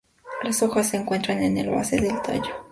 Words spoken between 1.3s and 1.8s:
en la